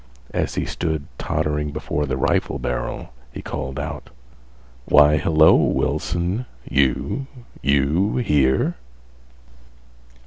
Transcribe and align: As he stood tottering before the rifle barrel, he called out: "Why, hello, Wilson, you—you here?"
As 0.33 0.55
he 0.55 0.65
stood 0.65 1.05
tottering 1.19 1.69
before 1.71 2.07
the 2.07 2.17
rifle 2.17 2.57
barrel, 2.57 3.13
he 3.31 3.43
called 3.43 3.77
out: 3.79 4.09
"Why, 4.85 5.17
hello, 5.17 5.53
Wilson, 5.53 6.47
you—you 6.67 8.15
here?" 8.17 8.77